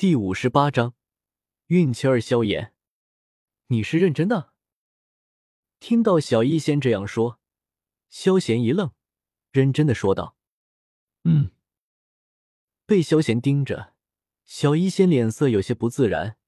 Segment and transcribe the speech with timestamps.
[0.00, 0.94] 第五十八章，
[1.66, 2.74] 运气儿萧炎，
[3.66, 4.54] 你是认真的？
[5.78, 7.38] 听到小医仙这样说，
[8.08, 8.94] 萧炎一愣，
[9.52, 10.38] 认真的说道
[11.24, 11.50] ：“嗯。”
[12.86, 13.92] 被萧炎盯着，
[14.46, 16.38] 小医仙脸色有些不自然，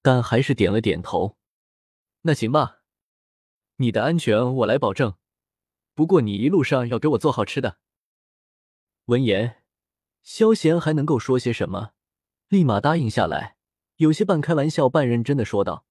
[0.00, 1.36] 但还是点了点头。
[2.22, 2.80] 那行吧，
[3.76, 5.18] 你的安全我来保证。
[5.92, 7.78] 不过你一路上要给我做好吃的。
[9.04, 9.62] 闻言，
[10.22, 11.92] 萧炎还能够说些什么？
[12.48, 13.56] 立马答应下来，
[13.96, 15.86] 有些半开玩笑半认真的说道：“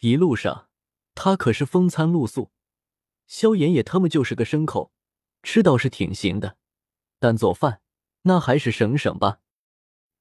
[0.00, 0.68] 一路上
[1.14, 2.50] 他可是风餐露宿，
[3.26, 4.92] 萧炎也他妈就是个牲口，
[5.42, 6.56] 吃倒是挺行的，
[7.18, 7.80] 但做饭……”
[8.22, 9.40] 那还是省省吧。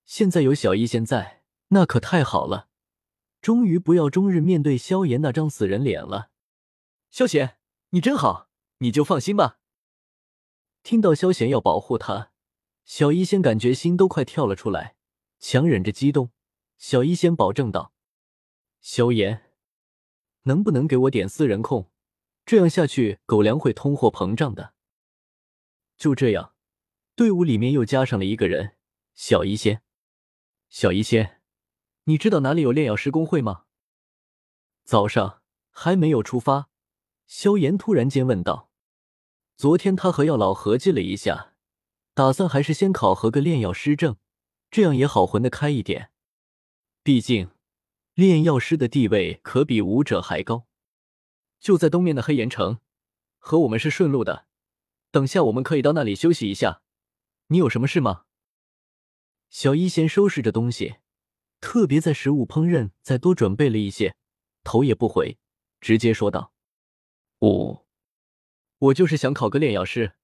[0.06, 2.70] 现在有小医仙在，那可太好了，
[3.42, 6.30] 终于不要终日面对萧炎那张死人脸了。
[7.10, 7.58] 萧贤，
[7.90, 9.60] 你真好，你就放心吧。
[10.84, 12.32] 听到萧贤要保护他，
[12.86, 14.96] 小医仙感觉心都快跳了出来，
[15.40, 16.32] 强忍着激动，
[16.78, 17.94] 小医仙保证道
[18.82, 19.52] ：“萧炎，
[20.44, 21.92] 能不能给我点私人控？
[22.46, 24.74] 这样下去，狗粮会通货膨胀的。”
[25.98, 26.54] 就这样。
[27.16, 28.78] 队伍里面又加上了一个人，
[29.16, 29.82] 小医仙。
[30.70, 31.42] 小医仙，
[32.04, 33.64] 你知道哪里有炼药师工会吗？
[34.84, 36.70] 早上还没有出发，
[37.26, 38.70] 萧炎突然间问道。
[39.56, 41.56] 昨天他和药老合计了一下，
[42.14, 44.18] 打算还是先考核个炼药师证，
[44.70, 46.12] 这样也好混得开一点。
[47.04, 47.52] 毕竟
[48.14, 50.68] 炼药师的地位可比武者还高。
[51.60, 52.80] 就在东面的黑岩城，
[53.38, 54.48] 和我们是顺路的。
[55.10, 56.82] 等下我们可以到那里休息一下。
[57.48, 58.26] 你有什么事吗？
[59.50, 60.98] 小一先收拾着东西，
[61.62, 64.16] 特别在食物烹饪再多准备了一些，
[64.64, 65.38] 头也不回，
[65.80, 66.52] 直接说道
[67.40, 67.88] ：“我，
[68.80, 70.16] 我就是想考个炼药师，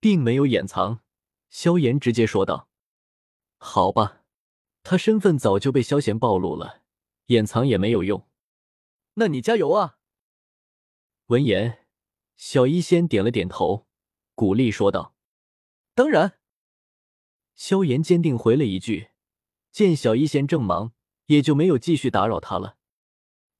[0.00, 1.00] 并没有掩藏。”
[1.48, 2.68] 萧炎直接说道
[3.64, 4.24] ：“好吧，
[4.82, 6.82] 他身份早就被萧贤暴露了，
[7.26, 8.26] 掩藏也没有用。
[9.14, 9.98] 那你加油啊！”
[11.26, 11.86] 闻言，
[12.34, 13.86] 小一仙点了点头，
[14.34, 15.14] 鼓励说道。
[15.94, 16.40] 当然，
[17.54, 19.10] 萧炎坚定回了一句。
[19.70, 20.92] 见小医仙正忙，
[21.26, 22.76] 也就没有继续打扰他了，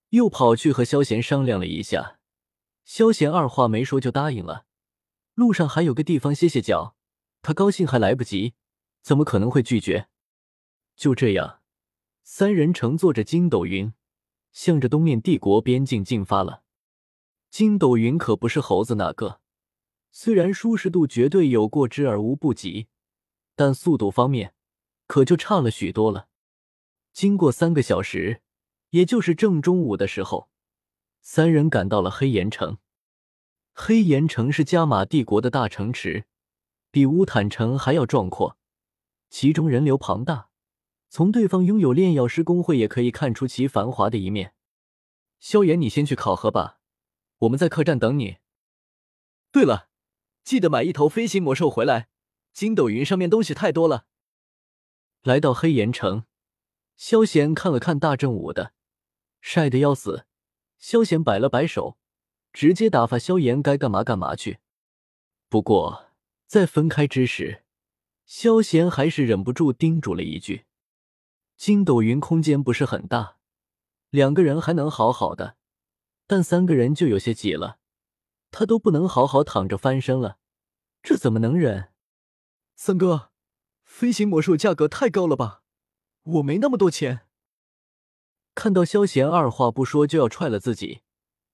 [0.09, 2.19] 又跑去和萧贤商量了一下。
[2.83, 4.65] 萧贤二话没说就答应了。
[5.33, 6.97] 路上还有个地方歇歇脚，
[7.41, 8.53] 他高兴还来不及，
[9.03, 10.07] 怎么可能会拒绝？
[10.95, 11.59] 就这样，
[12.23, 13.93] 三人乘坐着筋斗云，
[14.53, 16.63] 向着东面帝国边境进发了。
[17.49, 19.41] 筋斗云可不是猴子那个。
[20.15, 22.87] 虽然舒适度绝对有过之而无不及，
[23.55, 24.53] 但速度方面
[25.05, 26.29] 可就差了许多了。
[27.11, 28.41] 经过三个小时，
[28.91, 30.49] 也就是正中午的时候，
[31.19, 32.77] 三人赶到了黑岩城。
[33.73, 36.25] 黑岩城是加玛帝国的大城池，
[36.89, 38.57] 比乌坦城还要壮阔，
[39.33, 40.51] 其中人流庞大。
[41.09, 44.53] 从对方拥有炼药师工会也可以看出其繁华的一面。
[45.39, 46.79] 萧炎，你先去考核吧，
[47.39, 48.37] 我们在客栈等你。
[49.51, 49.89] 对了。
[50.43, 52.09] 记得买一头飞行魔兽回来，
[52.53, 54.05] 筋斗云上面东西太多了。
[55.23, 56.25] 来到黑岩城，
[56.95, 58.73] 萧炎看了看大正午的，
[59.41, 60.27] 晒得要死。
[60.77, 61.97] 萧炎摆了摆手，
[62.51, 64.59] 直接打发萧炎该干嘛干嘛去。
[65.49, 66.11] 不过
[66.45, 67.62] 在分开之时，
[68.25, 70.65] 萧贤还是忍不住叮嘱了一句
[71.57, 73.37] ：“筋斗云空间不是很大，
[74.09, 75.57] 两个人还能好好的，
[76.25, 77.79] 但三个人就有些挤了。”
[78.55, 80.37] 他都不能好好躺着翻身了，
[81.01, 81.91] 这怎么能忍？
[82.75, 83.31] 三哥，
[83.83, 85.63] 飞行魔兽价格太高了吧？
[86.21, 87.27] 我没那么多钱。
[88.53, 91.01] 看到萧贤二话不说就要踹了自己，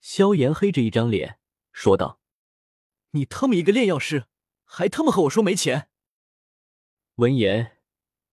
[0.01, 1.39] 萧炎黑着一张脸
[1.71, 2.19] 说道
[3.11, 4.25] ：“你他妈一个炼药师，
[4.65, 5.89] 还他妈和我说没钱！”
[7.19, 7.75] 闻言，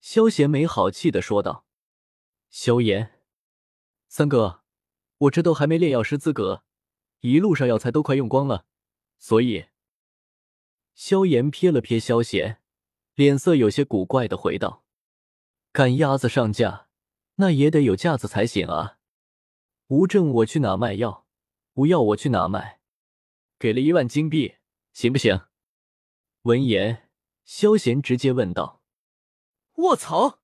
[0.00, 1.66] 萧贤没好气的说道
[2.48, 3.20] ：“萧炎，
[4.06, 4.62] 三哥，
[5.18, 6.62] 我这都还没炼药师资格。”
[7.18, 8.64] 一路上药材都快用光了，
[9.18, 9.66] 所以，
[10.94, 12.62] 萧炎瞥了瞥萧贤，
[13.16, 14.84] 脸色有些古怪的回道
[15.72, 16.86] ：“赶鸭子上架，
[17.36, 19.00] 那也得有架子才行啊！
[19.88, 21.26] 无证我去哪卖药？
[21.74, 22.78] 无药我去哪卖？
[23.58, 24.58] 给了一万金币，
[24.92, 25.40] 行不行？”
[26.42, 27.08] 闻言，
[27.44, 28.82] 萧贤直接问道
[29.76, 30.40] ：“卧槽！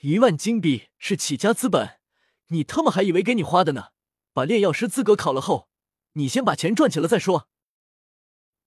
[0.00, 2.00] 一万金币是起家资本，
[2.48, 3.88] 你他妈还以为给你花的呢？”
[4.32, 5.68] 把炼药师资格考了后，
[6.12, 7.48] 你先把钱赚起了再说。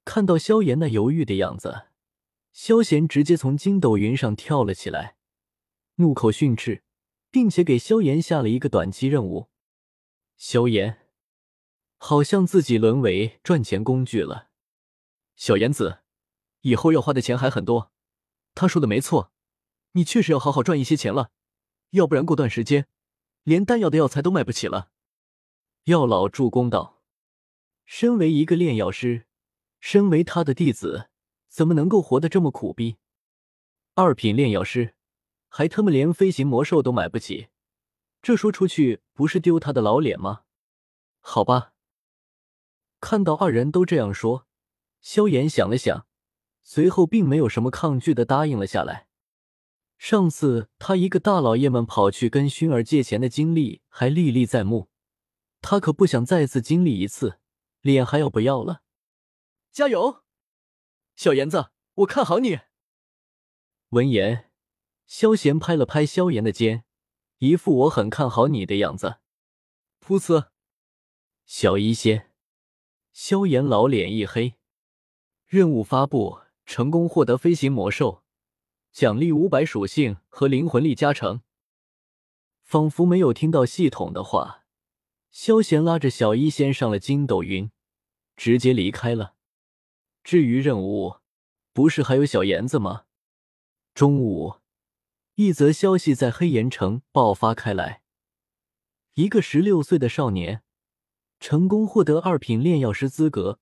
[0.03, 1.87] 看到萧炎那犹豫的样子，
[2.51, 5.15] 萧贤直接从筋斗云上跳了起来，
[5.95, 6.83] 怒口训斥，
[7.31, 9.49] 并且给萧炎下了一个短期任务。
[10.35, 11.07] 萧炎
[11.97, 14.49] 好像自己沦为赚钱工具了。
[15.37, 15.99] 小炎子，
[16.61, 17.93] 以后要花的钱还很多。
[18.53, 19.32] 他说的没错，
[19.93, 21.31] 你确实要好好赚一些钱了，
[21.91, 22.87] 要不然过段时间
[23.43, 24.89] 连丹药的药材都买不起了。
[25.85, 27.01] 药老助攻道
[27.85, 29.25] ：“身为一个炼药师，
[29.79, 31.09] 身为他的弟子，
[31.47, 32.97] 怎么能够活得这么苦逼？
[33.95, 34.95] 二品炼药师，
[35.47, 37.49] 还他妈连飞行魔兽都买不起，
[38.21, 40.43] 这说出去不是丢他的老脸吗？
[41.19, 41.73] 好吧。”
[42.99, 44.47] 看到二人都这样说，
[45.01, 46.07] 萧炎想了想，
[46.63, 49.09] 随后并没有什么抗拒的答应了下来。
[50.03, 54.89] 上次他一个大老爷们跑去跟薰儿借钱的经历还历历在目。
[55.61, 57.39] 他可不想再次经历一次，
[57.79, 58.81] 脸还要不要了？
[59.71, 60.25] 加油，
[61.15, 62.59] 小妍子，我看好你。
[63.91, 64.51] 闻言，
[65.05, 66.83] 萧贤拍了拍萧炎的肩，
[67.37, 69.19] 一副我很看好你的样子。
[70.05, 70.49] 噗呲，
[71.45, 72.33] 小医仙，
[73.13, 74.55] 萧炎老脸一黑。
[75.45, 78.22] 任务发布成功，获得飞行魔兽，
[78.93, 81.41] 奖励五百属性和灵魂力加成。
[82.61, 84.61] 仿佛没有听到系统的话。
[85.31, 87.71] 萧贤拉着小医仙上了筋斗云，
[88.35, 89.33] 直接离开了。
[90.23, 91.15] 至于任务，
[91.73, 93.05] 不是还有小妍子吗？
[93.95, 94.57] 中午，
[95.33, 98.03] 一则消息在黑岩城爆发开来：
[99.15, 100.61] 一个十六岁的少年
[101.39, 103.59] 成功获得二品炼药师资格，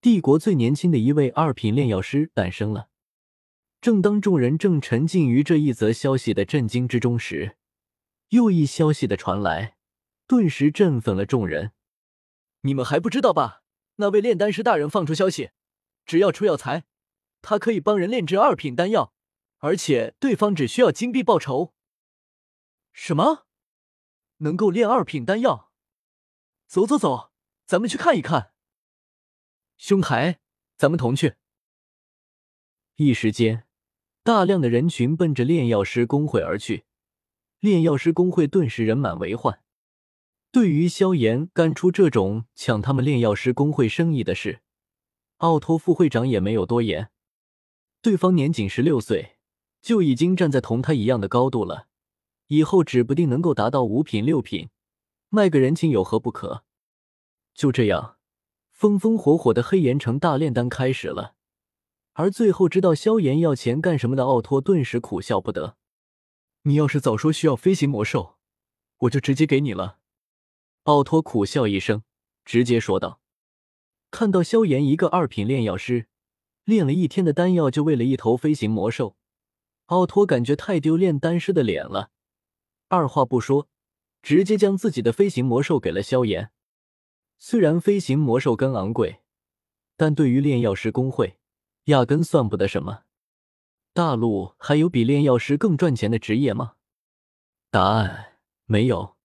[0.00, 2.89] 帝国最年轻的一位二品炼药师诞生了。
[3.80, 7.56] 正当众人正沉浸于这一则消息的震惊之中时，
[8.28, 9.76] 又一消息的传来。
[10.26, 11.72] 顿时振奋了众人。
[12.60, 13.64] 你们还不知道吧？
[13.96, 15.50] 那位炼丹师大人放出消息，
[16.04, 16.84] 只要出药材，
[17.42, 19.12] 他可以帮人炼制二品丹药，
[19.58, 21.74] 而且对方只需要金币报酬。
[22.92, 23.46] 什么？
[24.38, 25.72] 能够炼二品丹药？
[26.66, 27.32] 走走走，
[27.66, 28.52] 咱们去看一看。
[29.76, 30.38] 兄台，
[30.76, 31.34] 咱们同去。
[32.96, 33.66] 一时间，
[34.30, 36.84] 大量的人群奔着炼药师工会而去，
[37.58, 39.58] 炼药师工会顿时人满为患。
[40.52, 44.60] 对于萧炎干出这种抢他们炼药师工会生意的事，
[45.38, 47.10] 奥托副会长也没有多言。
[48.00, 49.34] 对方年仅十六岁，
[49.82, 51.88] 就已经站在同他一样的高度了，
[52.46, 54.68] 以后指不定能够达到五品、六品，
[55.28, 56.62] 卖个人情有何不可？
[57.52, 58.14] 就这样，
[58.70, 61.34] 风风火火的黑岩城大炼丹开始了。
[62.20, 65.78] 而最后知道萧炎要钱干什么的奥托顿时苦笑不得。
[66.64, 68.36] 你要是早说需要飞行魔兽，
[68.98, 70.00] 我就直接给你了。
[70.82, 72.02] 奥托苦笑一声，
[72.44, 73.22] 直接说道
[74.12, 76.08] ：“看到萧炎一个二品炼药师，
[76.64, 79.16] 炼了一天的丹药，就为了一头飞行魔兽，
[79.86, 82.10] 奥托感觉太丢炼丹师的脸了。
[82.88, 83.66] 二话不说，
[84.20, 86.50] 直接将自己的飞行魔兽给了萧炎。
[87.38, 89.20] 虽然飞行魔兽更昂贵，
[89.96, 91.38] 但对于炼药师工会，
[91.90, 93.04] 压根算不得什么。
[93.92, 96.76] 大陆还有比炼药师更赚钱的职业吗？
[97.70, 99.16] 答案没有。”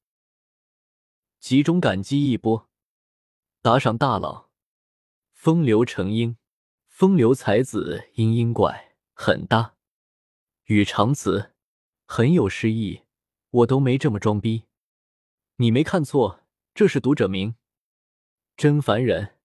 [1.40, 2.68] 集中感激一波，
[3.62, 4.50] 打赏大佬，
[5.32, 6.38] 风流成英，
[6.88, 9.76] 风流才子，嘤嘤怪，很搭，
[10.64, 11.54] 语长词，
[12.08, 13.04] 很有诗意，
[13.52, 14.66] 我都没这么装逼，
[15.58, 16.42] 你没看错，
[16.74, 17.54] 这是读者名，
[18.58, 19.36] 真烦人，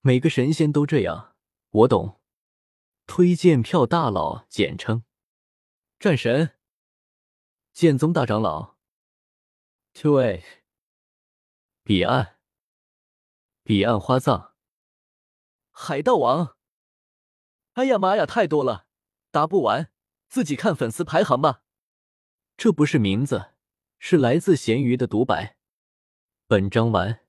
[0.00, 1.36] 每个神仙都这样，
[1.70, 2.20] 我懂，
[3.06, 5.04] 推荐票大佬简称，
[5.98, 6.58] 战神，
[7.72, 8.76] 剑宗大长老
[9.94, 10.44] ，Two A。
[11.82, 12.38] 彼岸，
[13.62, 14.54] 彼岸花葬，
[15.70, 16.56] 海盗王。
[17.74, 18.88] 哎呀妈呀，太多了，
[19.30, 19.92] 答不完，
[20.28, 21.62] 自己看粉丝排行吧。
[22.56, 23.52] 这不是名字，
[23.98, 25.56] 是来自咸鱼的独白。
[26.48, 27.25] 本章完。